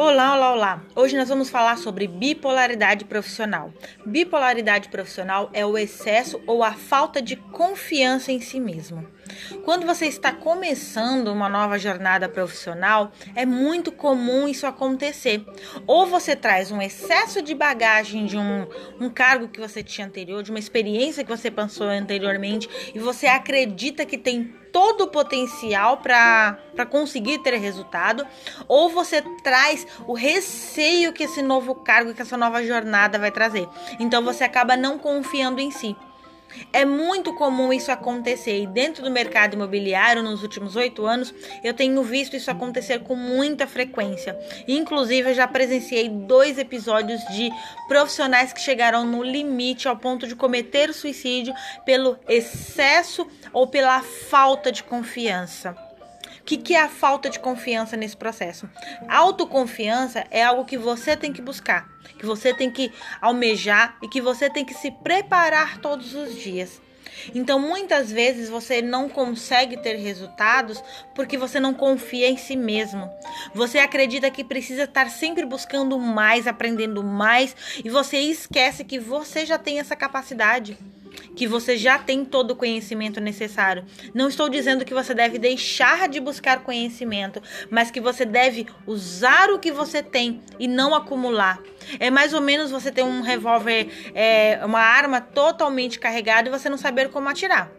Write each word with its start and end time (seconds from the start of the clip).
Olá, 0.00 0.36
olá, 0.36 0.52
olá! 0.52 0.82
Hoje 0.94 1.16
nós 1.16 1.28
vamos 1.28 1.50
falar 1.50 1.76
sobre 1.76 2.06
bipolaridade 2.06 3.04
profissional. 3.04 3.72
Bipolaridade 4.06 4.90
profissional 4.90 5.50
é 5.52 5.66
o 5.66 5.76
excesso 5.76 6.40
ou 6.46 6.62
a 6.62 6.72
falta 6.72 7.20
de 7.20 7.34
confiança 7.34 8.30
em 8.30 8.40
si 8.40 8.60
mesmo. 8.60 9.04
Quando 9.64 9.86
você 9.86 10.06
está 10.06 10.32
começando 10.32 11.28
uma 11.28 11.48
nova 11.48 11.78
jornada 11.78 12.28
profissional, 12.28 13.12
é 13.34 13.44
muito 13.44 13.92
comum 13.92 14.48
isso 14.48 14.66
acontecer. 14.66 15.44
Ou 15.86 16.06
você 16.06 16.34
traz 16.34 16.70
um 16.70 16.80
excesso 16.80 17.42
de 17.42 17.54
bagagem 17.54 18.26
de 18.26 18.36
um, 18.36 18.66
um 19.00 19.10
cargo 19.10 19.48
que 19.48 19.60
você 19.60 19.82
tinha 19.82 20.06
anterior, 20.06 20.42
de 20.42 20.50
uma 20.50 20.58
experiência 20.58 21.24
que 21.24 21.30
você 21.30 21.50
pensou 21.50 21.88
anteriormente, 21.88 22.68
e 22.94 22.98
você 22.98 23.26
acredita 23.26 24.04
que 24.04 24.18
tem 24.18 24.54
todo 24.72 25.02
o 25.02 25.08
potencial 25.08 25.96
para 25.98 26.86
conseguir 26.90 27.38
ter 27.38 27.56
resultado, 27.56 28.26
ou 28.66 28.88
você 28.88 29.22
traz 29.42 29.86
o 30.06 30.12
receio 30.12 31.12
que 31.12 31.24
esse 31.24 31.42
novo 31.42 31.74
cargo, 31.74 32.14
que 32.14 32.22
essa 32.22 32.36
nova 32.36 32.62
jornada 32.64 33.18
vai 33.18 33.30
trazer. 33.30 33.68
Então 33.98 34.22
você 34.22 34.44
acaba 34.44 34.76
não 34.76 34.98
confiando 34.98 35.60
em 35.60 35.70
si. 35.70 35.96
É 36.72 36.84
muito 36.84 37.34
comum 37.34 37.72
isso 37.72 37.90
acontecer 37.90 38.62
e 38.62 38.66
dentro 38.66 39.02
do 39.02 39.10
mercado 39.10 39.54
imobiliário, 39.54 40.22
nos 40.22 40.42
últimos 40.42 40.76
oito 40.76 41.06
anos, 41.06 41.34
eu 41.62 41.74
tenho 41.74 42.02
visto 42.02 42.36
isso 42.36 42.50
acontecer 42.50 43.00
com 43.00 43.14
muita 43.14 43.66
frequência. 43.66 44.38
Inclusive, 44.66 45.30
eu 45.30 45.34
já 45.34 45.46
presenciei 45.46 46.08
dois 46.08 46.58
episódios 46.58 47.20
de 47.26 47.50
profissionais 47.88 48.52
que 48.52 48.60
chegaram 48.60 49.04
no 49.04 49.22
limite 49.22 49.88
ao 49.88 49.96
ponto 49.96 50.26
de 50.26 50.36
cometer 50.36 50.92
suicídio 50.92 51.54
pelo 51.84 52.18
excesso 52.28 53.26
ou 53.52 53.66
pela 53.66 54.00
falta 54.02 54.70
de 54.72 54.82
confiança 54.82 55.87
que, 56.48 56.56
que 56.56 56.74
é 56.74 56.80
a 56.80 56.88
falta 56.88 57.28
de 57.28 57.38
confiança 57.38 57.94
nesse 57.94 58.16
processo? 58.16 58.66
Autoconfiança 59.06 60.24
é 60.30 60.42
algo 60.42 60.64
que 60.64 60.78
você 60.78 61.14
tem 61.14 61.30
que 61.30 61.42
buscar, 61.42 61.86
que 62.18 62.24
você 62.24 62.54
tem 62.54 62.70
que 62.70 62.90
almejar 63.20 63.98
e 64.02 64.08
que 64.08 64.18
você 64.18 64.48
tem 64.48 64.64
que 64.64 64.72
se 64.72 64.90
preparar 64.90 65.76
todos 65.76 66.14
os 66.14 66.34
dias. 66.34 66.80
Então, 67.34 67.58
muitas 67.58 68.10
vezes 68.10 68.48
você 68.48 68.80
não 68.80 69.10
consegue 69.10 69.76
ter 69.76 69.96
resultados 69.96 70.82
porque 71.14 71.36
você 71.36 71.60
não 71.60 71.74
confia 71.74 72.30
em 72.30 72.38
si 72.38 72.56
mesmo. 72.56 73.10
Você 73.54 73.78
acredita 73.78 74.30
que 74.30 74.42
precisa 74.42 74.84
estar 74.84 75.10
sempre 75.10 75.44
buscando 75.44 75.98
mais, 75.98 76.46
aprendendo 76.46 77.04
mais, 77.04 77.54
e 77.84 77.90
você 77.90 78.18
esquece 78.20 78.84
que 78.84 78.98
você 78.98 79.44
já 79.44 79.58
tem 79.58 79.80
essa 79.80 79.94
capacidade 79.94 80.78
que 81.34 81.46
você 81.46 81.76
já 81.76 81.98
tem 81.98 82.24
todo 82.24 82.52
o 82.52 82.56
conhecimento 82.56 83.20
necessário. 83.20 83.84
Não 84.14 84.28
estou 84.28 84.48
dizendo 84.48 84.84
que 84.84 84.94
você 84.94 85.14
deve 85.14 85.38
deixar 85.38 86.08
de 86.08 86.20
buscar 86.20 86.60
conhecimento, 86.62 87.42
mas 87.70 87.90
que 87.90 88.00
você 88.00 88.24
deve 88.24 88.66
usar 88.86 89.50
o 89.50 89.58
que 89.58 89.70
você 89.70 90.02
tem 90.02 90.40
e 90.58 90.66
não 90.66 90.94
acumular. 90.94 91.60
É 91.98 92.10
mais 92.10 92.32
ou 92.32 92.40
menos 92.40 92.70
você 92.70 92.90
ter 92.90 93.02
um 93.02 93.20
revólver, 93.20 93.88
é, 94.14 94.60
uma 94.64 94.80
arma 94.80 95.20
totalmente 95.20 95.98
carregada 95.98 96.48
e 96.48 96.50
você 96.50 96.68
não 96.68 96.78
saber 96.78 97.08
como 97.10 97.28
atirar. 97.28 97.70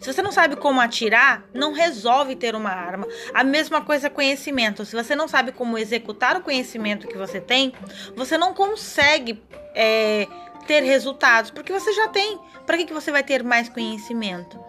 Se 0.00 0.12
você 0.12 0.22
não 0.22 0.32
sabe 0.32 0.56
como 0.56 0.80
atirar, 0.80 1.44
não 1.54 1.72
resolve 1.72 2.36
ter 2.36 2.54
uma 2.54 2.70
arma. 2.70 3.06
A 3.32 3.42
mesma 3.42 3.80
coisa 3.80 4.10
conhecimento. 4.10 4.84
Se 4.84 4.94
você 4.94 5.14
não 5.14 5.28
sabe 5.28 5.52
como 5.52 5.78
executar 5.78 6.36
o 6.36 6.42
conhecimento 6.42 7.06
que 7.06 7.16
você 7.16 7.40
tem, 7.40 7.72
você 8.14 8.36
não 8.36 8.52
consegue 8.52 9.40
é, 9.74 10.26
ter 10.68 10.82
resultados, 10.82 11.50
porque 11.50 11.72
você 11.72 11.92
já 11.94 12.06
tem. 12.08 12.38
Para 12.66 12.76
que, 12.76 12.84
que 12.84 12.92
você 12.92 13.10
vai 13.10 13.24
ter 13.24 13.42
mais 13.42 13.70
conhecimento? 13.70 14.60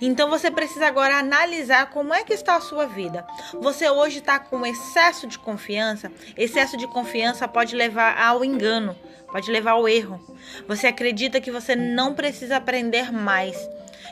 Então 0.00 0.30
você 0.30 0.50
precisa 0.50 0.86
agora 0.86 1.18
analisar 1.18 1.90
como 1.90 2.14
é 2.14 2.22
que 2.22 2.32
está 2.32 2.54
a 2.54 2.60
sua 2.60 2.86
vida. 2.86 3.26
Você 3.60 3.90
hoje 3.90 4.18
está 4.18 4.38
com 4.38 4.64
excesso 4.64 5.26
de 5.26 5.38
confiança. 5.38 6.12
Excesso 6.36 6.76
de 6.76 6.86
confiança 6.86 7.48
pode 7.48 7.74
levar 7.74 8.16
ao 8.16 8.44
engano, 8.44 8.96
pode 9.32 9.50
levar 9.50 9.72
ao 9.72 9.88
erro. 9.88 10.20
Você 10.68 10.86
acredita 10.86 11.40
que 11.40 11.50
você 11.50 11.74
não 11.74 12.14
precisa 12.14 12.56
aprender 12.56 13.12
mais 13.12 13.56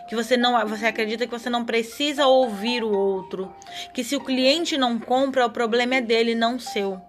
que 0.09 0.17
você 0.17 0.37
não 0.37 0.67
você 0.67 0.87
acredita 0.87 1.25
que 1.25 1.31
você 1.31 1.49
não 1.49 1.65
precisa 1.65 2.27
ouvir 2.27 2.83
o 2.83 2.91
outro, 2.91 3.55
que 3.95 4.03
se 4.03 4.17
o 4.17 4.21
cliente 4.21 4.77
não 4.77 4.99
compra, 4.99 5.47
o 5.47 5.51
problema 5.51 5.95
é 5.95 6.01
dele, 6.01 6.35
não 6.35 6.59
seu. 6.59 7.01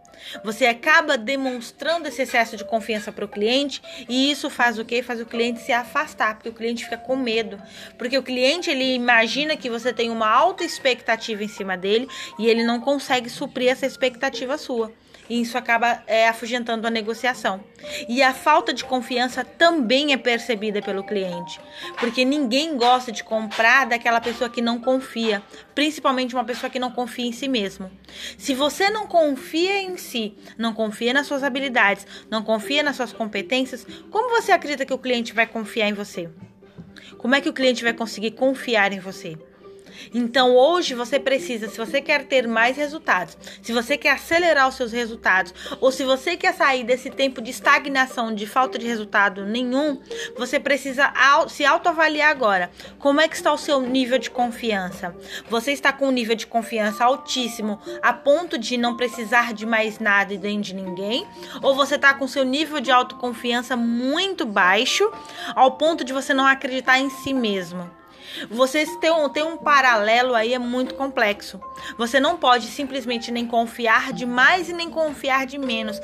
Você 0.44 0.66
acaba 0.66 1.18
demonstrando 1.18 2.08
esse 2.08 2.22
excesso 2.22 2.58
de 2.58 2.66
confiança 2.66 3.12
para 3.12 3.26
o 3.26 3.28
cliente 3.28 3.82
e 4.08 4.32
isso 4.32 4.50
faz 4.50 4.78
o 4.80 4.86
quê? 4.86 5.02
Faz 5.02 5.20
o 5.20 5.26
cliente 5.26 5.62
se 5.62 5.72
afastar, 5.72 6.36
porque 6.36 6.50
o 6.50 6.54
cliente 6.54 6.84
fica 6.84 6.98
com 6.98 7.16
medo. 7.16 7.62
Porque 7.98 8.18
o 8.18 8.24
cliente 8.24 8.70
ele 8.70 8.94
imagina 8.94 9.58
que 9.58 9.70
você 9.70 9.94
tem 9.94 10.10
uma 10.10 10.30
alta 10.30 10.64
expectativa 10.64 11.44
em 11.44 11.48
cima 11.48 11.78
dele 11.78 12.08
e 12.40 12.48
ele 12.48 12.64
não 12.64 12.80
consegue 12.80 13.30
suprir 13.30 13.70
essa 13.70 13.86
expectativa 13.86 14.58
sua 14.58 14.92
e 15.32 15.40
isso 15.40 15.58
acaba 15.58 16.04
é, 16.08 16.28
afugentando 16.28 16.86
a 16.86 16.90
negociação. 16.90 17.64
E 18.10 18.22
a 18.22 18.34
falta 18.34 18.74
de 18.74 18.84
confiança 18.84 19.46
também 19.46 20.12
é 20.12 20.18
percebida 20.18 20.82
pelo 20.82 21.06
cliente, 21.06 21.58
porque 22.02 22.26
ninguém 22.26 22.76
gosta 22.76 23.14
de 23.14 23.24
comprar 23.24 23.86
daquela 23.86 24.20
pessoa 24.20 24.50
que 24.50 24.62
não 24.62 24.78
confia, 24.78 25.42
principalmente 25.74 26.36
uma 26.36 26.44
pessoa 26.44 26.70
que 26.70 26.78
não 26.78 26.92
confia 26.92 27.26
em 27.26 27.32
si 27.32 27.48
mesmo. 27.48 27.90
Se 28.38 28.54
você 28.54 28.90
não 28.90 29.08
confia 29.08 29.82
em 29.82 29.96
si, 29.96 30.36
não 30.58 30.74
confia 30.74 31.14
nas 31.14 31.28
suas 31.28 31.44
habilidades, 31.44 32.06
não 32.30 32.44
confia 32.44 32.84
nas 32.84 32.98
suas 32.98 33.14
competências, 33.14 33.88
como 34.12 34.30
você 34.30 34.52
acredita 34.52 34.86
que 34.86 34.94
o 34.94 35.00
cliente 35.00 35.32
vai 35.32 35.48
confiar 35.48 35.88
em 35.88 35.94
você? 35.94 36.30
Como 37.18 37.36
é 37.36 37.40
que 37.40 37.48
o 37.48 37.54
cliente 37.54 37.86
vai 37.86 37.94
conseguir 37.94 38.32
confiar 38.32 38.92
em 38.92 39.00
você? 39.00 39.38
Então 40.14 40.56
hoje 40.56 40.94
você 40.94 41.20
precisa, 41.20 41.70
se 41.70 41.78
você 41.78 42.02
quer 42.02 42.26
ter 42.26 42.48
mais 42.48 42.78
resultados, 42.78 43.38
se 43.62 43.72
você 43.72 43.98
quer 43.98 44.12
acelerar 44.12 44.68
os 44.68 44.76
seus 44.76 44.92
resultados, 44.92 45.54
ou 45.80 45.92
se 45.92 46.04
você 46.04 46.36
quer 46.36 46.54
sair 46.54 46.84
desse 46.84 47.10
tempo 47.10 47.42
de 47.42 47.52
estagnação, 47.52 48.34
de 48.34 48.46
falta 48.46 48.78
de 48.78 48.88
resultado 48.88 49.46
nenhum, 49.46 50.02
você 50.38 50.60
precisa 50.60 51.12
se 51.48 51.66
autoavaliar 51.66 52.30
agora. 52.30 52.72
Como 53.00 53.22
é 53.22 53.28
que 53.28 53.36
está 53.36 53.52
o 53.52 53.58
seu 53.58 53.82
nível 53.82 54.18
de 54.18 54.30
confiança? 54.30 55.16
Você 55.50 55.72
está 55.72 55.92
com 55.92 56.08
um 56.08 56.12
nível 56.12 56.36
de 56.36 56.48
confiança 56.48 57.06
altíssimo 57.06 57.80
a 58.02 58.14
ponto 58.14 58.58
de 58.58 58.78
não 58.78 58.96
precisar 58.96 59.54
de 59.54 59.66
mais 59.66 60.00
nada 60.00 60.34
e 60.34 60.38
nem 60.38 60.60
de 60.60 60.74
ninguém? 60.74 61.26
Ou 61.62 61.76
você 61.76 61.96
está 61.96 62.14
com 62.14 62.28
seu 62.28 62.44
nível 62.44 62.80
de 62.80 62.92
autoconfiança 62.92 63.76
muito 63.76 64.46
baixo 64.46 65.12
ao 65.56 65.72
ponto 65.72 66.04
de 66.04 66.14
você 66.14 66.34
não 66.34 66.46
acreditar 66.46 67.00
em 67.00 67.10
si 67.10 67.34
mesmo? 67.34 68.01
Vocês 68.50 68.96
têm 68.98 69.12
um, 69.12 69.30
têm 69.30 69.44
um 69.44 69.58
paralelo 69.58 70.34
aí, 70.34 70.54
é 70.54 70.60
muito 70.60 70.96
complexo. 70.96 71.60
Você 71.98 72.20
não 72.20 72.38
pode 72.38 72.68
simplesmente 72.68 73.32
nem 73.32 73.46
confiar 73.46 74.14
de 74.14 74.26
mais 74.26 74.70
e 74.70 74.74
nem 74.74 74.90
confiar 74.90 75.46
de 75.46 75.58
menos 75.58 76.00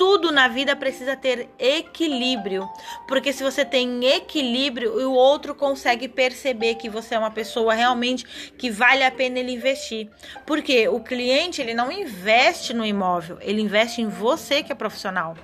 tudo 0.00 0.32
na 0.32 0.48
vida 0.48 0.74
precisa 0.74 1.14
ter 1.14 1.50
equilíbrio, 1.58 2.66
porque 3.06 3.34
se 3.34 3.42
você 3.42 3.66
tem 3.66 4.02
equilíbrio, 4.06 5.06
o 5.06 5.12
outro 5.12 5.54
consegue 5.54 6.08
perceber 6.08 6.76
que 6.76 6.88
você 6.88 7.14
é 7.14 7.18
uma 7.18 7.30
pessoa 7.30 7.74
realmente 7.74 8.24
que 8.56 8.70
vale 8.70 9.04
a 9.04 9.10
pena 9.10 9.38
ele 9.38 9.52
investir. 9.52 10.08
Porque 10.46 10.88
o 10.88 11.00
cliente, 11.00 11.60
ele 11.60 11.74
não 11.74 11.92
investe 11.92 12.72
no 12.72 12.86
imóvel, 12.86 13.36
ele 13.42 13.60
investe 13.60 14.00
em 14.00 14.08
você 14.08 14.62
que 14.62 14.72
é 14.72 14.74
profissional. 14.74 15.36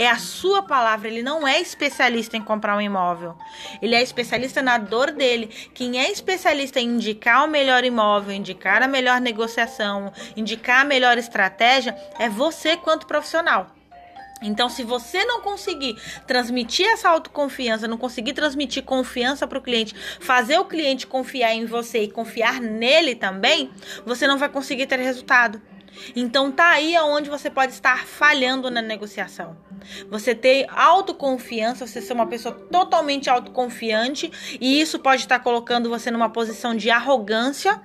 É 0.00 0.08
a 0.08 0.16
sua 0.16 0.62
palavra. 0.62 1.08
Ele 1.08 1.22
não 1.22 1.46
é 1.46 1.60
especialista 1.60 2.34
em 2.34 2.40
comprar 2.40 2.74
um 2.74 2.80
imóvel. 2.80 3.36
Ele 3.82 3.94
é 3.94 4.02
especialista 4.02 4.62
na 4.62 4.78
dor 4.78 5.10
dele. 5.10 5.48
Quem 5.74 6.00
é 6.00 6.10
especialista 6.10 6.80
em 6.80 6.88
indicar 6.88 7.44
o 7.44 7.50
melhor 7.50 7.84
imóvel, 7.84 8.32
indicar 8.32 8.82
a 8.82 8.88
melhor 8.88 9.20
negociação, 9.20 10.10
indicar 10.34 10.80
a 10.80 10.84
melhor 10.86 11.18
estratégia, 11.18 11.94
é 12.18 12.30
você 12.30 12.78
quanto 12.78 13.06
profissional. 13.06 13.76
Então, 14.40 14.70
se 14.70 14.82
você 14.82 15.22
não 15.26 15.42
conseguir 15.42 15.94
transmitir 16.26 16.86
essa 16.86 17.10
autoconfiança, 17.10 17.86
não 17.86 17.98
conseguir 17.98 18.32
transmitir 18.32 18.82
confiança 18.82 19.46
para 19.46 19.58
o 19.58 19.62
cliente, 19.62 19.94
fazer 20.18 20.58
o 20.58 20.64
cliente 20.64 21.06
confiar 21.06 21.52
em 21.52 21.66
você 21.66 22.04
e 22.04 22.10
confiar 22.10 22.58
nele 22.58 23.14
também, 23.14 23.70
você 24.06 24.26
não 24.26 24.38
vai 24.38 24.48
conseguir 24.48 24.86
ter 24.86 24.98
resultado. 24.98 25.60
Então 26.14 26.50
tá 26.50 26.70
aí 26.70 26.96
aonde 26.96 27.30
você 27.30 27.50
pode 27.50 27.72
estar 27.72 28.06
falhando 28.06 28.70
na 28.70 28.82
negociação. 28.82 29.56
Você 30.10 30.34
ter 30.34 30.66
autoconfiança, 30.70 31.86
você 31.86 32.00
ser 32.00 32.12
uma 32.12 32.26
pessoa 32.26 32.54
totalmente 32.54 33.30
autoconfiante 33.30 34.30
e 34.60 34.80
isso 34.80 34.98
pode 34.98 35.22
estar 35.22 35.40
colocando 35.40 35.88
você 35.88 36.10
numa 36.10 36.30
posição 36.30 36.74
de 36.74 36.90
arrogância 36.90 37.80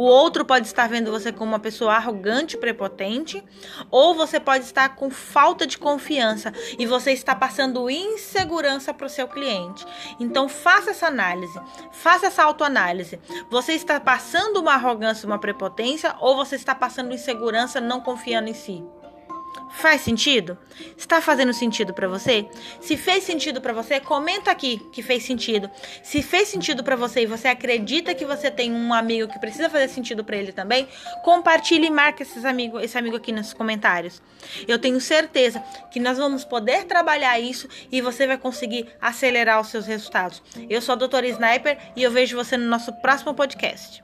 o 0.00 0.02
outro 0.02 0.46
pode 0.46 0.66
estar 0.66 0.88
vendo 0.88 1.10
você 1.10 1.30
como 1.30 1.52
uma 1.52 1.58
pessoa 1.58 1.92
arrogante, 1.92 2.56
prepotente, 2.56 3.44
ou 3.90 4.14
você 4.14 4.40
pode 4.40 4.64
estar 4.64 4.96
com 4.96 5.10
falta 5.10 5.66
de 5.66 5.76
confiança 5.76 6.54
e 6.78 6.86
você 6.86 7.12
está 7.12 7.34
passando 7.34 7.90
insegurança 7.90 8.94
para 8.94 9.06
o 9.06 9.10
seu 9.10 9.28
cliente. 9.28 9.84
Então 10.18 10.48
faça 10.48 10.92
essa 10.92 11.06
análise, 11.06 11.60
faça 11.92 12.28
essa 12.28 12.42
autoanálise. 12.42 13.20
Você 13.50 13.74
está 13.74 14.00
passando 14.00 14.56
uma 14.56 14.72
arrogância, 14.72 15.26
uma 15.26 15.38
prepotência, 15.38 16.16
ou 16.18 16.34
você 16.34 16.56
está 16.56 16.74
passando 16.74 17.12
insegurança, 17.12 17.78
não 17.78 18.00
confiando 18.00 18.48
em 18.48 18.54
si? 18.54 18.82
Faz 19.80 20.02
sentido? 20.02 20.58
Está 20.96 21.20
fazendo 21.20 21.52
sentido 21.52 21.94
para 21.94 22.08
você? 22.08 22.46
Se 22.80 22.96
fez 22.96 23.24
sentido 23.24 23.60
para 23.60 23.72
você, 23.72 24.00
comenta 24.00 24.50
aqui 24.50 24.78
que 24.92 25.02
fez 25.02 25.22
sentido. 25.22 25.70
Se 26.02 26.22
fez 26.22 26.48
sentido 26.48 26.84
para 26.84 26.96
você 26.96 27.22
e 27.22 27.26
você 27.26 27.48
acredita 27.48 28.14
que 28.14 28.24
você 28.24 28.50
tem 28.50 28.72
um 28.72 28.92
amigo 28.92 29.32
que 29.32 29.38
precisa 29.38 29.70
fazer 29.70 29.88
sentido 29.88 30.24
para 30.24 30.36
ele 30.36 30.52
também, 30.52 30.88
compartilhe 31.24 31.86
e 31.86 31.90
marque 31.90 32.22
esses 32.22 32.42
esse 32.82 32.98
amigo 32.98 33.16
aqui 33.16 33.32
nos 33.32 33.52
comentários. 33.52 34.20
Eu 34.66 34.78
tenho 34.78 35.00
certeza 35.00 35.60
que 35.90 36.00
nós 36.00 36.18
vamos 36.18 36.44
poder 36.44 36.84
trabalhar 36.84 37.38
isso 37.38 37.68
e 37.90 38.00
você 38.00 38.26
vai 38.26 38.36
conseguir 38.36 38.88
acelerar 39.00 39.60
os 39.60 39.68
seus 39.68 39.86
resultados. 39.86 40.42
Eu 40.68 40.82
sou 40.82 40.94
a 40.94 40.96
doutora 40.96 41.26
Sniper 41.26 41.78
e 41.96 42.02
eu 42.02 42.10
vejo 42.10 42.36
você 42.36 42.56
no 42.56 42.66
nosso 42.66 42.92
próximo 43.00 43.34
podcast. 43.34 44.02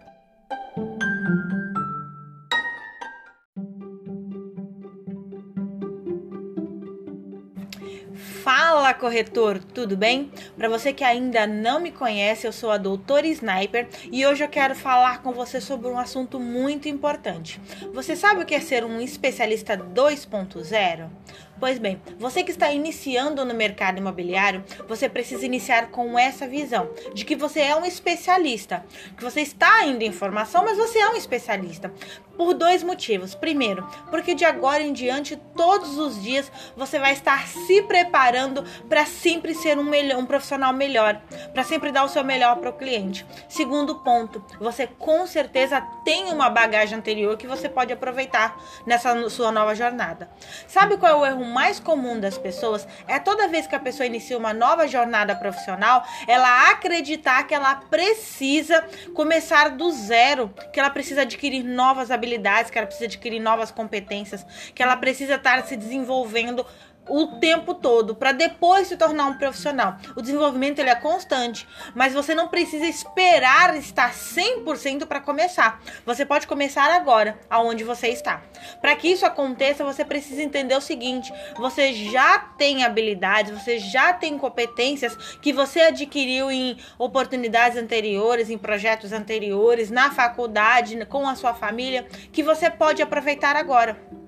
Fala 8.87 8.99
corretor, 8.99 9.59
tudo 9.75 9.97
bem? 9.97 10.31
Para 10.57 10.69
você 10.69 10.93
que 10.93 11.03
ainda 11.03 11.45
não 11.45 11.81
me 11.81 11.91
conhece, 11.91 12.47
eu 12.47 12.53
sou 12.53 12.71
a 12.71 12.79
doutora 12.79 13.27
Sniper 13.27 13.89
e 14.13 14.25
hoje 14.25 14.45
eu 14.45 14.49
quero 14.49 14.77
falar 14.77 15.23
com 15.23 15.33
você 15.33 15.61
sobre 15.61 15.89
um 15.89 15.99
assunto 15.99 16.39
muito 16.39 16.89
importante. 16.89 17.61
Você 17.93 18.15
sabe 18.15 18.43
o 18.43 18.47
que 18.47 18.55
é 18.55 18.61
ser 18.61 18.85
um 18.85 19.01
especialista 19.01 19.77
2.0? 19.77 21.09
Pois 21.59 21.79
bem, 21.79 22.01
você 22.19 22.43
que 22.43 22.51
está 22.51 22.71
iniciando 22.71 23.43
no 23.43 23.55
mercado 23.55 23.97
imobiliário, 23.97 24.63
você 24.87 25.09
precisa 25.09 25.47
iniciar 25.47 25.91
com 25.91 26.19
essa 26.19 26.47
visão 26.47 26.91
de 27.15 27.25
que 27.25 27.35
você 27.35 27.61
é 27.61 27.75
um 27.75 27.85
especialista, 27.85 28.85
que 29.17 29.25
você 29.25 29.41
está 29.41 29.85
indo 29.87 30.03
em 30.03 30.13
formação, 30.13 30.65
mas 30.65 30.77
você 30.77 30.99
é 30.99 31.09
um 31.09 31.17
especialista. 31.17 31.91
Por 32.37 32.53
dois 32.53 32.83
motivos. 32.83 33.35
Primeiro, 33.35 33.87
porque 34.11 34.35
de 34.35 34.45
agora 34.45 34.83
em 34.83 34.93
diante, 34.93 35.37
todos 35.57 35.97
os 35.97 36.23
dias, 36.23 36.53
você 36.77 36.99
vai 36.99 37.15
estar 37.15 37.47
se 37.49 37.81
preparando 37.83 38.63
para 38.87 39.07
sempre 39.07 39.55
ser 39.55 39.79
um, 39.79 39.85
melhor, 39.85 40.19
um 40.19 40.27
profissional 40.27 40.75
melhor, 40.75 41.19
para 41.55 41.65
sempre 41.65 41.91
dar 41.91 42.05
o 42.05 42.09
seu 42.11 42.23
melhor 42.23 42.57
para 42.57 42.69
o 42.69 42.75
cliente. 42.75 43.25
Segundo 43.49 43.95
ponto, 44.01 44.45
você 44.61 44.87
com 44.87 45.27
certeza 45.27 45.81
tem 46.05 46.27
uma 46.27 46.51
bagagem 46.51 46.99
anterior 46.99 47.39
que 47.39 47.47
você 47.47 47.71
pode 47.71 47.91
aproveitar 47.91 48.63
nessa 48.85 49.31
sua 49.31 49.51
nova 49.51 49.75
jornada. 49.75 50.29
Sabe 50.69 50.99
qual 50.99 51.13
é 51.13 51.17
o 51.17 51.27
erro 51.27 51.46
mais 51.47 51.81
comum 51.81 52.19
das 52.19 52.37
pessoas? 52.37 52.87
É 53.07 53.19
toda 53.19 53.49
vez 53.49 53.67
que 53.67 53.75
a 53.75 53.81
pessoa 53.81 54.07
inicia 54.07 54.37
uma 54.37 54.53
nova 54.53 54.87
jornada 54.87 55.35
profissional, 55.35 56.05
ela 56.27 56.71
acreditar 56.71 57.45
que 57.45 57.55
ela 57.55 57.75
precisa 57.77 58.85
começar 59.15 59.71
do 59.71 59.91
zero, 59.91 60.53
que 60.73 60.81
ela 60.81 60.91
precisa 60.91 61.23
adquirir 61.23 61.63
novas 61.63 62.11
habilidades 62.11 62.71
que 62.71 62.79
ela 62.79 62.87
precisa 62.87 63.07
adquirir 63.07 63.41
novas 63.41 63.71
competências, 63.71 64.45
que 64.75 64.83
ela 64.83 64.97
precisa 64.97 65.35
estar 65.35 65.65
se 65.65 65.77
desenvolvendo 65.77 66.65
o 67.09 67.39
tempo 67.39 67.75
todo 67.75 68.15
para 68.15 68.33
depois 68.33 68.89
se 68.89 68.97
tornar 68.97 69.27
um 69.27 69.39
profissional. 69.39 69.97
O 70.15 70.23
desenvolvimento 70.23 70.79
ele 70.79 70.91
é 70.91 70.95
constante, 70.95 71.67
mas 71.95 72.13
você 72.13 72.35
não 72.35 72.49
precisa 72.49 72.87
esperar 72.87 73.77
estar 73.77 74.13
100% 74.13 75.07
para 75.07 75.21
começar. 75.21 75.81
Você 76.05 76.25
pode 76.25 76.47
começar 76.47 76.91
agora, 76.91 77.39
aonde 77.49 77.85
você 77.85 78.09
está. 78.09 78.43
Para 78.81 78.97
que 78.97 79.09
isso 79.09 79.25
aconteça, 79.25 79.85
você 79.85 80.05
precisa 80.05 80.43
entender 80.43 80.75
o 80.75 80.81
seguinte: 80.81 81.33
você 81.57 81.93
já 81.93 82.39
tem 82.39 82.85
habilidades, 82.85 83.53
você 83.53 83.79
já 83.79 84.13
tem 84.13 84.39
competências 84.39 85.17
que 85.41 85.53
você 85.53 85.83
adquiriu 85.83 86.51
em 86.51 86.77
oportunidades 86.99 87.79
anteriores, 87.79 88.51
em 88.51 88.59
projetos 88.59 89.13
anteriores, 89.13 89.91
na 89.91 90.11
faculdade, 90.11 91.05
com 91.07 91.29
a 91.29 91.35
sua 91.35 91.55
família, 91.55 92.07
que 92.33 92.43
você 92.43 92.71
pode 92.71 93.03
aproveitar 93.03 93.57
agora. 93.57 94.26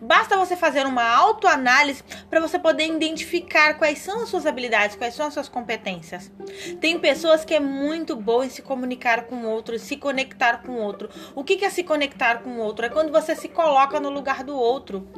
Basta 0.00 0.36
você 0.36 0.56
fazer 0.56 0.86
uma 0.86 1.04
autoanálise 1.04 2.02
para 2.28 2.40
você 2.40 2.58
poder 2.58 2.86
identificar 2.86 3.74
quais 3.74 3.98
são 3.98 4.22
as 4.22 4.28
suas 4.28 4.46
habilidades, 4.46 4.96
quais 4.96 5.14
são 5.14 5.26
as 5.26 5.34
suas 5.34 5.48
competências. 5.48 6.30
Tem 6.80 6.98
pessoas 6.98 7.44
que 7.44 7.54
é 7.54 7.60
muito 7.60 8.16
boa 8.16 8.44
em 8.44 8.50
se 8.50 8.62
comunicar 8.62 9.24
com 9.24 9.36
o 9.36 9.48
outro, 9.48 9.78
se 9.78 9.96
conectar 9.96 10.62
com 10.62 10.72
o 10.72 10.82
outro. 10.82 11.08
O 11.34 11.44
que 11.44 11.64
é 11.64 11.70
se 11.70 11.82
conectar 11.82 12.42
com 12.42 12.50
o 12.50 12.58
outro? 12.58 12.86
É 12.86 12.88
quando 12.88 13.12
você 13.12 13.34
se 13.34 13.48
coloca 13.48 14.00
no 14.00 14.10
lugar 14.10 14.42
do 14.42 14.56
outro. 14.56 15.08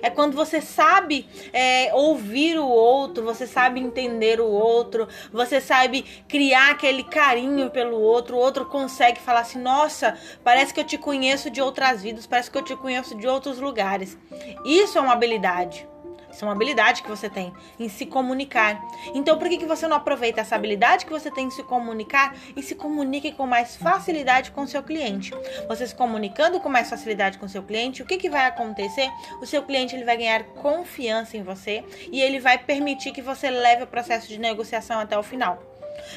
É 0.00 0.10
quando 0.10 0.34
você 0.34 0.60
sabe 0.60 1.28
é, 1.52 1.90
ouvir 1.94 2.58
o 2.58 2.66
outro, 2.66 3.24
você 3.24 3.46
sabe 3.46 3.80
entender 3.80 4.40
o 4.40 4.46
outro, 4.46 5.08
você 5.32 5.60
sabe 5.60 6.02
criar 6.28 6.70
aquele 6.70 7.04
carinho 7.04 7.70
pelo 7.70 8.00
outro. 8.00 8.36
O 8.36 8.40
outro 8.40 8.66
consegue 8.66 9.20
falar 9.20 9.40
assim: 9.40 9.58
nossa, 9.58 10.18
parece 10.44 10.72
que 10.72 10.80
eu 10.80 10.84
te 10.84 10.98
conheço 10.98 11.50
de 11.50 11.60
outras 11.60 12.02
vidas, 12.02 12.26
parece 12.26 12.50
que 12.50 12.58
eu 12.58 12.62
te 12.62 12.76
conheço 12.76 13.16
de 13.16 13.26
outros 13.26 13.58
lugares. 13.58 14.11
Isso 14.64 14.98
é 14.98 15.00
uma 15.00 15.12
habilidade. 15.12 15.86
Isso 16.32 16.44
é 16.44 16.48
uma 16.48 16.54
habilidade 16.54 17.02
que 17.02 17.10
você 17.10 17.28
tem 17.28 17.52
em 17.78 17.88
se 17.90 18.06
comunicar. 18.06 18.82
Então, 19.14 19.38
por 19.38 19.48
que, 19.48 19.58
que 19.58 19.66
você 19.66 19.86
não 19.86 19.96
aproveita 19.96 20.40
essa 20.40 20.56
habilidade 20.56 21.04
que 21.04 21.12
você 21.12 21.30
tem 21.30 21.46
em 21.46 21.50
se 21.50 21.62
comunicar 21.62 22.34
e 22.56 22.62
se 22.62 22.74
comunique 22.74 23.32
com 23.32 23.46
mais 23.46 23.76
facilidade 23.76 24.50
com 24.50 24.62
o 24.62 24.68
seu 24.68 24.82
cliente? 24.82 25.30
Você 25.68 25.86
se 25.86 25.94
comunicando 25.94 26.58
com 26.58 26.70
mais 26.70 26.88
facilidade 26.88 27.38
com 27.38 27.44
o 27.44 27.48
seu 27.48 27.62
cliente, 27.62 28.02
o 28.02 28.06
que, 28.06 28.16
que 28.16 28.30
vai 28.30 28.46
acontecer? 28.46 29.10
O 29.42 29.46
seu 29.46 29.62
cliente 29.62 29.94
ele 29.94 30.04
vai 30.04 30.16
ganhar 30.16 30.44
confiança 30.44 31.36
em 31.36 31.42
você 31.42 31.84
e 32.10 32.20
ele 32.22 32.40
vai 32.40 32.56
permitir 32.56 33.12
que 33.12 33.20
você 33.20 33.50
leve 33.50 33.82
o 33.82 33.86
processo 33.86 34.26
de 34.26 34.38
negociação 34.38 34.98
até 34.98 35.18
o 35.18 35.22
final. 35.22 35.71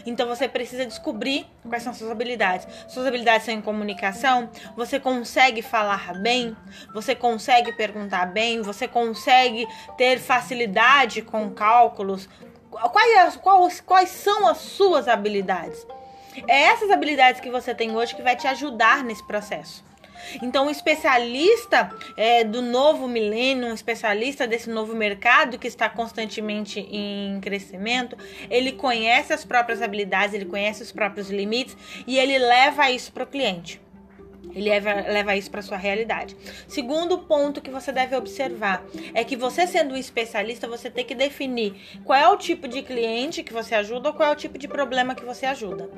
Então 0.06 0.28
você 0.28 0.48
precisa 0.48 0.86
descobrir 0.86 1.46
quais 1.68 1.84
são 1.84 1.94
suas 1.94 2.12
habilidades. 2.12 2.68
Suas 2.88 3.06
habilidades 3.06 3.46
são 3.46 3.54
em 3.54 3.62
comunicação, 3.62 4.50
você 4.76 5.00
consegue 5.00 5.62
falar 5.62 6.14
bem, 6.16 6.56
você 6.94 7.16
consegue 7.16 7.72
perguntar 7.74 8.26
bem, 8.28 8.62
você 8.62 8.88
consegue 8.88 9.68
ter 9.98 10.20
facilidade 10.20 11.22
com 11.22 11.50
cálculos. 11.52 12.28
Quais, 12.70 13.38
quais, 13.38 13.82
quais 13.82 14.10
são 14.10 14.48
as 14.48 14.58
suas 14.58 15.08
habilidades? 15.08 15.86
É 16.48 16.64
essas 16.64 16.92
habilidades 16.92 17.40
que 17.40 17.50
você 17.50 17.74
tem 17.74 17.96
hoje 17.96 18.14
que 18.14 18.22
vai 18.22 18.36
te 18.36 18.48
ajudar 18.48 19.04
nesse 19.04 19.26
processo. 19.26 19.85
Então, 20.42 20.68
um 20.68 20.70
especialista 20.70 21.92
é, 22.18 22.44
do 22.44 22.62
novo 22.62 23.08
milênio, 23.08 23.68
um 23.68 23.74
especialista 23.74 24.48
desse 24.48 24.70
novo 24.70 24.96
mercado 24.96 25.58
que 25.60 25.68
está 25.68 25.90
constantemente 25.90 26.80
em 26.80 27.40
crescimento, 27.42 28.18
ele 28.50 28.72
conhece 28.72 29.34
as 29.34 29.46
próprias 29.46 29.82
habilidades, 29.82 30.34
ele 30.34 30.46
conhece 30.46 30.84
os 30.84 30.92
próprios 30.92 31.30
limites 31.30 31.76
e 32.08 32.18
ele 32.18 32.38
leva 32.38 32.90
isso 32.90 33.12
para 33.12 33.24
o 33.24 33.28
cliente. 33.28 33.85
Ele 34.56 34.70
leva, 34.70 34.94
leva 34.94 35.36
isso 35.36 35.52
para 35.52 35.62
sua 35.62 35.78
realidade. 35.78 36.36
Segundo 36.68 37.20
ponto 37.20 37.62
que 37.62 37.70
você 37.70 37.92
deve 37.92 38.16
observar 38.16 38.84
é 39.14 39.24
que 39.24 39.36
você 39.36 39.68
sendo 39.68 39.94
um 39.94 39.98
especialista, 39.98 40.68
você 40.68 40.90
tem 40.90 41.04
que 41.04 41.14
definir 41.14 41.76
qual 42.06 42.18
é 42.18 42.28
o 42.30 42.38
tipo 42.38 42.68
de 42.68 42.82
cliente 42.82 43.44
que 43.44 43.54
você 43.54 43.76
ajuda 43.76 44.10
ou 44.10 44.16
qual 44.16 44.30
é 44.30 44.32
o 44.32 44.36
tipo 44.36 44.58
de 44.58 44.68
problema 44.68 45.14
que 45.14 45.26
você 45.26 45.46
ajuda. 45.46 45.90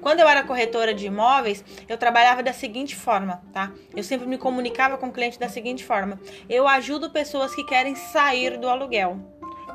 Quando 0.00 0.20
eu 0.20 0.28
era 0.28 0.42
corretora 0.42 0.92
de 0.92 1.06
imóveis, 1.06 1.64
eu 1.88 1.96
trabalhava 1.96 2.42
da 2.42 2.52
seguinte 2.52 2.94
forma, 2.94 3.42
tá? 3.52 3.72
Eu 3.94 4.02
sempre 4.02 4.26
me 4.26 4.36
comunicava 4.36 4.98
com 4.98 5.06
o 5.06 5.12
cliente 5.12 5.38
da 5.38 5.48
seguinte 5.48 5.84
forma: 5.84 6.20
eu 6.48 6.68
ajudo 6.68 7.10
pessoas 7.10 7.54
que 7.54 7.64
querem 7.64 7.94
sair 7.94 8.58
do 8.58 8.68
aluguel. 8.68 9.18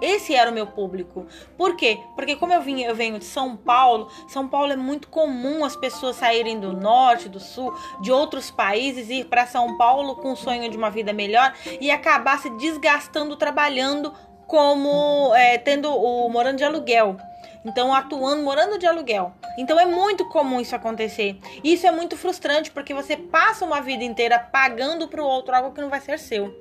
Esse 0.01 0.35
era 0.35 0.51
o 0.51 0.53
meu 0.53 0.67
público. 0.67 1.25
Por 1.57 1.75
quê? 1.75 1.99
Porque 2.15 2.35
como 2.35 2.53
eu, 2.53 2.61
vim, 2.61 2.81
eu 2.81 2.95
venho 2.95 3.19
de 3.19 3.25
São 3.25 3.55
Paulo, 3.55 4.09
São 4.27 4.47
Paulo 4.47 4.71
é 4.71 4.75
muito 4.75 5.07
comum 5.07 5.63
as 5.65 5.75
pessoas 5.75 6.15
saírem 6.15 6.59
do 6.59 6.73
norte, 6.73 7.29
do 7.29 7.39
sul, 7.39 7.73
de 8.01 8.11
outros 8.11 8.51
países 8.51 9.09
ir 9.09 9.25
para 9.25 9.45
São 9.45 9.77
Paulo 9.77 10.15
com 10.15 10.33
o 10.33 10.37
sonho 10.37 10.69
de 10.69 10.77
uma 10.77 10.89
vida 10.89 11.13
melhor 11.13 11.53
e 11.79 11.91
acabar 11.91 12.39
se 12.39 12.49
desgastando 12.51 13.35
trabalhando 13.35 14.13
como 14.47 15.33
é, 15.35 15.57
tendo 15.57 15.89
o 15.89 16.27
morando 16.29 16.57
de 16.57 16.63
aluguel. 16.63 17.17
Então, 17.65 17.93
atuando, 17.93 18.43
morando 18.43 18.77
de 18.77 18.85
aluguel. 18.85 19.33
Então, 19.57 19.79
é 19.79 19.85
muito 19.85 20.25
comum 20.29 20.61
isso 20.61 20.75
acontecer. 20.75 21.37
Isso 21.63 21.85
é 21.85 21.91
muito 21.91 22.15
frustrante 22.15 22.71
porque 22.71 22.93
você 22.93 23.17
passa 23.17 23.65
uma 23.65 23.81
vida 23.81 24.03
inteira 24.03 24.39
pagando 24.39 25.07
para 25.07 25.21
o 25.21 25.25
outro 25.25 25.55
algo 25.55 25.71
que 25.73 25.81
não 25.81 25.89
vai 25.89 25.99
ser 25.99 26.17
seu. 26.17 26.55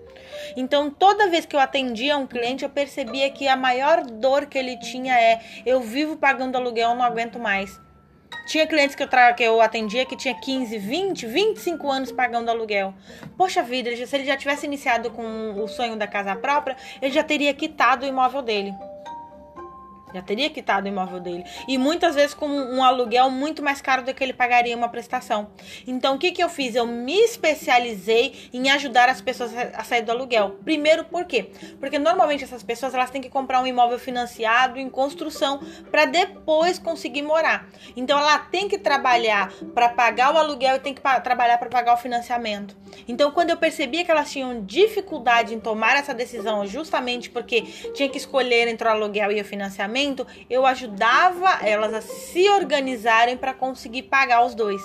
Então, 0.57 0.91
toda 0.91 1.29
vez 1.29 1.47
que 1.47 1.55
eu 1.55 1.61
atendia 1.61 2.17
um 2.17 2.27
cliente, 2.27 2.65
eu 2.65 2.71
percebia 2.71 3.31
que 3.31 3.47
a 3.47 3.57
maior 3.57 4.03
dor 4.05 4.47
que 4.47 4.59
ele 4.59 4.77
tinha 4.79 5.19
é: 5.19 5.41
eu 5.65 5.81
vivo 5.81 6.17
pagando 6.17 6.57
aluguel, 6.57 6.95
não 6.95 7.03
aguento 7.05 7.39
mais. 7.39 7.81
Tinha 8.47 8.67
clientes 8.67 8.97
que 8.97 9.03
eu, 9.03 9.09
tra... 9.09 9.33
que 9.35 9.43
eu 9.43 9.61
atendia 9.61 10.07
que 10.07 10.17
tinha 10.17 10.35
15, 10.35 10.79
20, 10.79 11.27
25 11.27 11.91
anos 11.91 12.13
pagando 12.13 12.51
aluguel. 12.51 12.95
Poxa 13.37 13.63
vida, 13.63 13.95
se 14.07 14.17
ele 14.17 14.25
já 14.25 14.37
tivesse 14.37 14.67
iniciado 14.67 15.11
com 15.11 15.63
o 15.63 15.69
sonho 15.69 15.97
da 15.97 16.07
casa 16.07 16.35
própria, 16.35 16.77
ele 17.01 17.13
já 17.13 17.23
teria 17.23 17.53
quitado 17.53 18.07
o 18.07 18.09
imóvel 18.09 18.43
dele. 18.43 18.75
Já 20.15 20.23
teria 20.23 20.49
quitado 20.51 20.87
o 20.87 20.89
imóvel 20.89 21.21
dele. 21.21 21.45
E 21.67 21.77
muitas 21.77 22.15
vezes 22.15 22.35
com 22.35 22.47
um 22.49 22.83
aluguel 22.83 23.31
muito 23.31 23.63
mais 23.63 23.81
caro 23.81 24.03
do 24.03 24.15
que 24.15 24.23
ele 24.23 24.33
pagaria 24.33 24.77
uma 24.77 24.89
prestação. 24.89 25.49
Então, 25.87 26.15
o 26.15 26.19
que, 26.19 26.33
que 26.33 26.43
eu 26.43 26.49
fiz? 26.49 26.75
Eu 26.75 26.87
me 26.87 27.19
especializei 27.21 28.49
em 28.53 28.71
ajudar 28.71 29.09
as 29.09 29.21
pessoas 29.21 29.53
a 29.75 29.85
sair 29.85 30.03
do 30.03 30.13
aluguel. 30.13 30.59
Primeiro, 30.65 31.05
por 31.05 31.25
quê? 31.25 31.51
Porque 31.79 31.99
normalmente 31.99 32.45
essas 32.45 32.63
pessoas 32.63 32.95
elas 32.95 33.11
têm 33.11 33.21
que 33.21 33.29
comprar 33.29 33.61
um 33.61 33.67
imóvel 33.67 33.99
financiado 33.99 34.79
em 34.79 34.89
construção 34.89 35.61
para 35.91 36.05
depois 36.05 36.79
conseguir 36.79 37.23
morar. 37.23 37.69
Então, 37.97 38.19
ela 38.19 38.39
tem 38.39 38.69
que 38.69 38.79
trabalhar 38.79 39.53
para 39.75 39.89
pagar 39.89 40.35
o 40.35 40.39
aluguel 40.39 40.77
e 40.77 40.81
tem 40.81 40.95
que 40.95 41.03
trabalhar 41.23 41.59
para 41.59 41.69
pagar 41.69 41.95
o 41.95 41.97
financiamento. 41.97 42.77
Então, 43.07 43.31
quando 43.31 43.51
eu 43.51 43.57
percebia 43.57 44.05
que 44.05 44.11
elas 44.11 44.31
tinham 44.31 44.65
dificuldade 44.65 45.55
em 45.55 45.61
tomar 45.61 45.97
essa 45.97 46.15
decisão, 46.15 46.67
justamente 46.67 47.31
porque 47.31 47.63
tinha 47.95 48.09
que 48.09 48.17
escolher 48.17 48.69
entre 48.69 48.87
o 48.87 48.91
aluguel 48.91 49.33
e 49.33 49.41
o 49.41 49.45
financiamento, 49.45 49.98
eu 50.49 50.65
ajudava 50.67 51.67
elas 51.67 51.93
a 51.95 52.01
se 52.01 52.49
organizarem 52.51 53.37
para 53.37 53.53
conseguir 53.53 54.05
pagar 54.05 54.45
os 54.45 54.55
dois. 54.55 54.83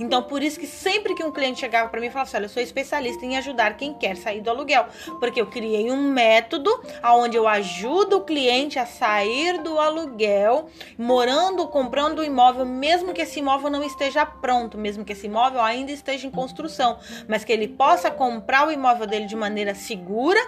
Então, 0.00 0.22
por 0.22 0.42
isso 0.42 0.58
que 0.58 0.66
sempre 0.66 1.14
que 1.14 1.22
um 1.22 1.30
cliente 1.30 1.60
chegava 1.60 1.88
para 1.88 2.00
mim 2.00 2.06
e 2.06 2.10
falava 2.10 2.28
assim: 2.28 2.36
Olha, 2.36 2.46
eu 2.46 2.50
sou 2.50 2.62
especialista 2.62 3.24
em 3.24 3.36
ajudar 3.36 3.76
quem 3.76 3.94
quer 3.94 4.16
sair 4.16 4.40
do 4.40 4.50
aluguel. 4.50 4.86
Porque 5.20 5.40
eu 5.40 5.46
criei 5.46 5.90
um 5.90 6.10
método 6.10 6.70
onde 7.04 7.36
eu 7.36 7.46
ajudo 7.46 8.18
o 8.18 8.20
cliente 8.22 8.78
a 8.78 8.86
sair 8.86 9.62
do 9.62 9.78
aluguel, 9.78 10.68
morando, 10.98 11.66
comprando 11.68 12.18
o 12.18 12.22
um 12.22 12.24
imóvel, 12.24 12.64
mesmo 12.64 13.12
que 13.12 13.22
esse 13.22 13.38
imóvel 13.38 13.70
não 13.70 13.82
esteja 13.82 14.26
pronto, 14.26 14.76
mesmo 14.76 15.04
que 15.04 15.12
esse 15.12 15.26
imóvel 15.26 15.60
ainda 15.60 15.92
esteja 15.92 16.26
em 16.26 16.30
construção, 16.30 16.98
mas 17.28 17.44
que 17.44 17.52
ele 17.52 17.68
possa 17.68 18.10
comprar 18.10 18.66
o 18.66 18.72
imóvel 18.72 19.06
dele 19.06 19.26
de 19.26 19.36
maneira 19.36 19.74
segura 19.74 20.40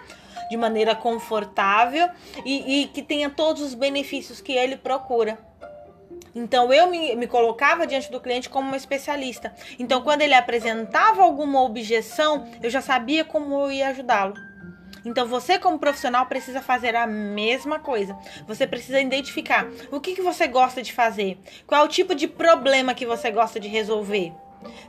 de 0.48 0.56
maneira 0.56 0.94
confortável 0.94 2.08
e, 2.44 2.82
e 2.82 2.86
que 2.88 3.02
tenha 3.02 3.30
todos 3.30 3.62
os 3.62 3.74
benefícios 3.74 4.40
que 4.40 4.52
ele 4.52 4.76
procura. 4.76 5.38
Então 6.34 6.72
eu 6.72 6.88
me, 6.88 7.14
me, 7.16 7.26
colocava 7.26 7.86
diante 7.86 8.10
do 8.10 8.20
cliente 8.20 8.48
como 8.48 8.68
uma 8.68 8.76
especialista. 8.76 9.54
Então, 9.78 10.02
quando 10.02 10.22
ele 10.22 10.34
apresentava 10.34 11.22
alguma 11.22 11.62
objeção, 11.62 12.46
eu 12.62 12.70
já 12.70 12.80
sabia 12.80 13.24
como 13.24 13.54
eu 13.62 13.72
ia 13.72 13.88
ajudá-lo. 13.88 14.34
Então, 15.04 15.26
você, 15.26 15.58
como 15.58 15.78
profissional, 15.78 16.26
precisa 16.26 16.60
fazer 16.60 16.94
a 16.94 17.06
mesma 17.06 17.78
coisa. 17.78 18.16
Você 18.46 18.66
precisa 18.66 19.00
identificar 19.00 19.66
o 19.90 20.00
que, 20.00 20.14
que 20.14 20.22
você 20.22 20.46
gosta 20.46 20.82
de 20.82 20.92
fazer, 20.92 21.38
qual 21.66 21.82
é 21.82 21.84
o 21.84 21.88
tipo 21.88 22.14
de 22.14 22.28
problema 22.28 22.94
que 22.94 23.06
você 23.06 23.30
gosta 23.30 23.58
de 23.58 23.68
resolver. 23.68 24.32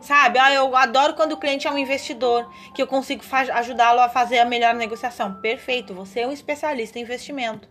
Sabe? 0.01 0.39
Ah, 0.39 0.53
eu 0.53 0.75
adoro 0.75 1.13
quando 1.13 1.33
o 1.33 1.37
cliente 1.37 1.67
é 1.67 1.71
um 1.71 1.77
investidor, 1.77 2.49
que 2.73 2.81
eu 2.81 2.87
consigo 2.87 3.23
ajudá-lo 3.53 3.99
a 3.99 4.09
fazer 4.09 4.39
a 4.39 4.45
melhor 4.45 4.73
negociação. 4.73 5.35
Perfeito, 5.35 5.93
você 5.93 6.21
é 6.21 6.27
um 6.27 6.31
especialista 6.31 6.97
em 6.97 7.03
investimento. 7.03 7.67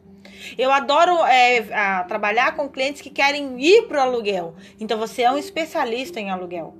Eu 0.56 0.70
adoro 0.70 1.24
é, 1.24 1.62
trabalhar 2.06 2.54
com 2.54 2.68
clientes 2.68 3.02
que 3.02 3.10
querem 3.10 3.60
ir 3.60 3.88
para 3.88 3.98
o 3.98 4.02
aluguel. 4.02 4.54
Então 4.78 4.98
você 4.98 5.22
é 5.22 5.30
um 5.30 5.38
especialista 5.38 6.20
em 6.20 6.30
aluguel. 6.30 6.76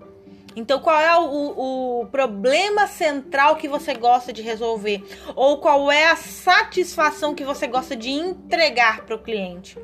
Então, 0.58 0.80
qual 0.80 0.98
é 0.98 1.16
o, 1.16 2.00
o, 2.00 2.06
problema 2.06 2.88
central 2.88 3.54
que 3.54 3.68
você 3.68 3.94
gosta 3.94 4.32
de 4.32 4.42
resolver? 4.42 5.04
Ou 5.36 5.58
qual 5.58 5.88
é 5.88 6.06
a 6.06 6.16
satisfação 6.16 7.32
que 7.32 7.44
você 7.44 7.68
gosta 7.68 7.94
de 7.94 8.10
entregar 8.10 9.02
para 9.06 9.14
o 9.14 9.20
cliente? 9.20 9.78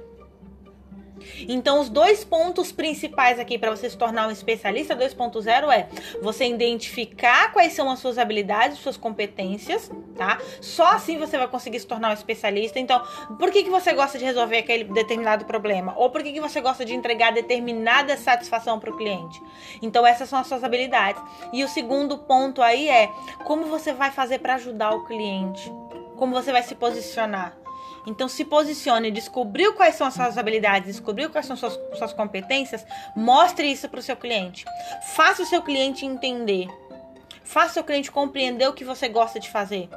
Então, 1.48 1.80
os 1.80 1.88
dois 1.88 2.24
pontos 2.24 2.72
principais 2.72 3.38
aqui 3.38 3.58
para 3.58 3.70
você 3.70 3.88
se 3.88 3.96
tornar 3.96 4.28
um 4.28 4.30
especialista 4.30 4.96
2.0 4.96 5.72
é 5.72 5.88
você 6.22 6.46
identificar 6.46 7.52
quais 7.52 7.72
são 7.72 7.90
as 7.90 7.98
suas 7.98 8.18
habilidades, 8.18 8.78
suas 8.78 8.96
competências, 8.96 9.90
tá? 10.16 10.38
Só 10.60 10.86
assim 10.86 11.18
você 11.18 11.36
vai 11.38 11.48
conseguir 11.48 11.80
se 11.80 11.86
tornar 11.86 12.10
um 12.10 12.14
especialista. 12.14 12.78
Então, 12.78 13.02
por 13.38 13.50
que, 13.50 13.62
que 13.62 13.70
você 13.70 13.92
gosta 13.92 14.18
de 14.18 14.24
resolver 14.24 14.58
aquele 14.58 14.84
determinado 14.84 15.44
problema? 15.44 15.94
Ou 15.96 16.10
por 16.10 16.22
que, 16.22 16.32
que 16.32 16.40
você 16.40 16.60
gosta 16.60 16.84
de 16.84 16.94
entregar 16.94 17.32
determinada 17.32 18.16
satisfação 18.16 18.78
para 18.78 18.90
o 18.90 18.96
cliente? 18.96 19.40
Então, 19.82 20.06
essas 20.06 20.28
são 20.28 20.38
as 20.38 20.46
suas 20.46 20.64
habilidades. 20.64 21.22
E 21.52 21.64
o 21.64 21.68
segundo 21.68 22.18
ponto 22.18 22.62
aí 22.62 22.88
é 22.88 23.10
como 23.44 23.66
você 23.66 23.92
vai 23.92 24.10
fazer 24.10 24.38
para 24.38 24.54
ajudar 24.54 24.92
o 24.92 25.04
cliente? 25.04 25.72
Como 26.16 26.34
você 26.34 26.52
vai 26.52 26.62
se 26.62 26.74
posicionar? 26.74 27.63
Então 28.06 28.28
se 28.28 28.44
posicione, 28.44 29.10
descobriu 29.10 29.72
quais 29.74 29.94
são 29.94 30.06
as 30.06 30.14
suas 30.14 30.36
habilidades, 30.36 30.96
descobriu 30.96 31.30
quais 31.30 31.46
são 31.46 31.56
suas, 31.56 31.78
suas 31.96 32.12
competências, 32.12 32.86
mostre 33.16 33.66
isso 33.70 33.88
para 33.88 34.00
o 34.00 34.02
seu 34.02 34.16
cliente. 34.16 34.64
Faça 35.14 35.42
o 35.42 35.46
seu 35.46 35.62
cliente 35.62 36.04
entender. 36.04 36.68
Faça 37.42 37.70
o 37.70 37.74
seu 37.74 37.84
cliente 37.84 38.10
compreender 38.10 38.68
o 38.68 38.72
que 38.72 38.84
você 38.84 39.08
gosta 39.08 39.40
de 39.40 39.50
fazer. 39.50 39.88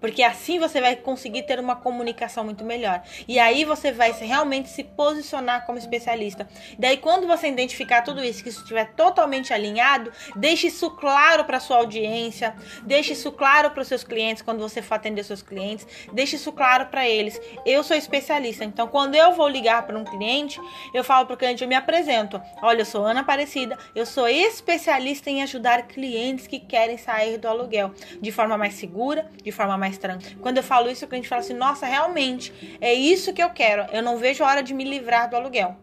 Porque 0.00 0.22
assim 0.22 0.58
você 0.58 0.80
vai 0.80 0.96
conseguir 0.96 1.42
ter 1.42 1.58
uma 1.58 1.76
comunicação 1.76 2.44
muito 2.44 2.64
melhor. 2.64 3.02
E 3.28 3.38
aí 3.38 3.64
você 3.64 3.92
vai 3.92 4.12
realmente 4.12 4.68
se 4.68 4.84
posicionar 4.84 5.66
como 5.66 5.78
especialista. 5.78 6.48
Daí, 6.78 6.96
quando 6.96 7.26
você 7.26 7.48
identificar 7.48 8.02
tudo 8.02 8.22
isso, 8.22 8.42
que 8.42 8.48
isso 8.48 8.60
estiver 8.60 8.92
totalmente 8.94 9.52
alinhado, 9.52 10.12
deixe 10.36 10.68
isso 10.68 10.90
claro 10.90 11.44
para 11.44 11.60
sua 11.60 11.78
audiência, 11.78 12.54
deixe 12.82 13.12
isso 13.12 13.32
claro 13.32 13.70
para 13.70 13.82
os 13.82 13.88
seus 13.88 14.04
clientes 14.04 14.42
quando 14.42 14.60
você 14.60 14.82
for 14.82 14.94
atender 14.94 15.24
seus 15.24 15.42
clientes, 15.42 15.86
deixe 16.12 16.36
isso 16.36 16.52
claro 16.52 16.86
para 16.86 17.08
eles. 17.08 17.40
Eu 17.64 17.82
sou 17.82 17.96
especialista, 17.96 18.64
então 18.64 18.86
quando 18.88 19.14
eu 19.14 19.32
vou 19.32 19.48
ligar 19.48 19.86
para 19.86 19.98
um 19.98 20.04
cliente, 20.04 20.60
eu 20.94 21.04
falo 21.04 21.26
para 21.26 21.34
o 21.34 21.36
cliente, 21.36 21.62
eu 21.62 21.68
me 21.68 21.74
apresento. 21.74 22.40
Olha, 22.62 22.80
eu 22.80 22.86
sou 22.86 23.04
Ana 23.04 23.20
Aparecida, 23.20 23.78
eu 23.94 24.06
sou 24.06 24.28
especialista 24.28 25.30
em 25.30 25.42
ajudar 25.42 25.82
clientes 25.86 26.46
que 26.46 26.58
querem 26.58 26.96
sair 26.96 27.38
do 27.38 27.48
aluguel 27.48 27.92
de 28.20 28.32
forma 28.32 28.56
mais 28.56 28.74
segura, 28.74 29.30
de 29.42 29.52
forma 29.52 29.69
mais 29.78 29.98
tranquila. 29.98 30.36
Quando 30.40 30.56
eu 30.58 30.62
falo 30.62 30.90
isso, 30.90 31.04
o 31.04 31.08
cliente 31.08 31.28
fala 31.28 31.40
assim: 31.40 31.54
nossa, 31.54 31.86
realmente, 31.86 32.78
é 32.80 32.92
isso 32.92 33.32
que 33.32 33.42
eu 33.42 33.50
quero. 33.50 33.86
Eu 33.92 34.02
não 34.02 34.16
vejo 34.16 34.44
a 34.44 34.46
hora 34.46 34.62
de 34.62 34.74
me 34.74 34.84
livrar 34.84 35.28
do 35.28 35.36
aluguel. 35.36 35.76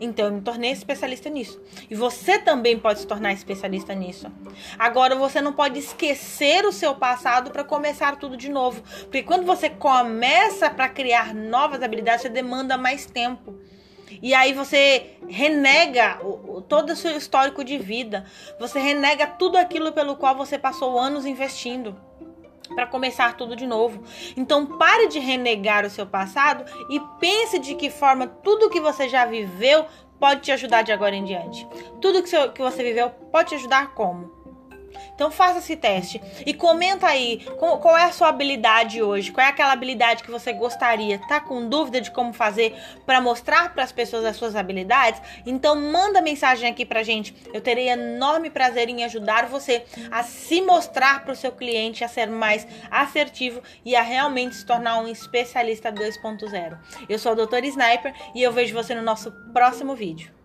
Então 0.00 0.26
eu 0.26 0.32
me 0.32 0.40
tornei 0.40 0.70
especialista 0.70 1.28
nisso. 1.28 1.60
E 1.90 1.94
você 1.94 2.38
também 2.38 2.78
pode 2.78 3.00
se 3.00 3.06
tornar 3.06 3.34
especialista 3.34 3.94
nisso. 3.94 4.32
Agora 4.78 5.14
você 5.14 5.42
não 5.42 5.52
pode 5.52 5.78
esquecer 5.78 6.64
o 6.64 6.72
seu 6.72 6.94
passado 6.94 7.50
para 7.50 7.62
começar 7.62 8.16
tudo 8.16 8.36
de 8.36 8.48
novo, 8.48 8.82
porque 9.02 9.22
quando 9.22 9.44
você 9.44 9.68
começa 9.68 10.70
para 10.70 10.88
criar 10.88 11.34
novas 11.34 11.82
habilidades, 11.82 12.22
você 12.22 12.30
demanda 12.30 12.78
mais 12.78 13.04
tempo. 13.04 13.54
E 14.22 14.34
aí 14.34 14.52
você 14.52 15.18
renega 15.28 16.18
todo 16.68 16.90
o 16.90 16.96
seu 16.96 17.16
histórico 17.16 17.62
de 17.62 17.78
vida. 17.78 18.24
Você 18.58 18.80
renega 18.80 19.26
tudo 19.26 19.56
aquilo 19.56 19.92
pelo 19.92 20.16
qual 20.16 20.34
você 20.34 20.58
passou 20.58 20.98
anos 20.98 21.26
investindo 21.26 21.96
para 22.80 22.86
começar 22.86 23.36
tudo 23.36 23.54
de 23.54 23.66
novo. 23.66 24.02
Então 24.34 24.64
pare 24.64 25.06
de 25.06 25.18
renegar 25.18 25.84
o 25.84 25.90
seu 25.90 26.06
passado 26.06 26.64
e 26.88 26.98
pense 27.20 27.58
de 27.58 27.74
que 27.74 27.90
forma 27.90 28.26
tudo 28.26 28.70
que 28.70 28.80
você 28.80 29.06
já 29.06 29.26
viveu 29.26 29.84
pode 30.18 30.40
te 30.40 30.52
ajudar 30.52 30.80
de 30.80 30.90
agora 30.90 31.14
em 31.14 31.24
diante. 31.24 31.68
Tudo 32.00 32.22
que 32.22 32.62
você 32.62 32.82
viveu 32.82 33.10
pode 33.30 33.50
te 33.50 33.54
ajudar 33.56 33.94
como? 33.94 34.39
Então 35.14 35.30
faça 35.30 35.58
esse 35.58 35.76
teste 35.76 36.20
e 36.44 36.54
comenta 36.54 37.06
aí 37.06 37.44
qual 37.58 37.96
é 37.96 38.04
a 38.04 38.12
sua 38.12 38.28
habilidade 38.28 39.02
hoje, 39.02 39.30
qual 39.30 39.46
é 39.46 39.50
aquela 39.50 39.72
habilidade 39.72 40.22
que 40.22 40.30
você 40.30 40.52
gostaria, 40.52 41.18
tá 41.28 41.40
com 41.40 41.68
dúvida 41.68 42.00
de 42.00 42.10
como 42.10 42.32
fazer 42.32 42.74
para 43.04 43.20
mostrar 43.20 43.72
para 43.74 43.84
as 43.84 43.92
pessoas 43.92 44.24
as 44.24 44.36
suas 44.36 44.56
habilidades? 44.56 45.20
Então 45.46 45.76
manda 45.76 46.22
mensagem 46.22 46.70
aqui 46.70 46.84
pra 46.84 47.02
gente. 47.02 47.34
Eu 47.52 47.60
terei 47.60 47.88
enorme 47.88 48.50
prazer 48.50 48.88
em 48.88 49.04
ajudar 49.04 49.46
você 49.46 49.84
a 50.10 50.22
se 50.22 50.60
mostrar 50.60 51.22
para 51.22 51.32
o 51.32 51.36
seu 51.36 51.52
cliente, 51.52 52.04
a 52.04 52.08
ser 52.08 52.28
mais 52.28 52.66
assertivo 52.90 53.62
e 53.84 53.94
a 53.94 54.02
realmente 54.02 54.56
se 54.56 54.66
tornar 54.66 54.98
um 54.98 55.08
especialista 55.08 55.92
2.0. 55.92 56.78
Eu 57.08 57.18
sou 57.18 57.32
a 57.32 57.34
doutora 57.34 57.66
Sniper 57.66 58.14
e 58.34 58.42
eu 58.42 58.52
vejo 58.52 58.74
você 58.74 58.94
no 58.94 59.02
nosso 59.02 59.32
próximo 59.52 59.94
vídeo. 59.94 60.39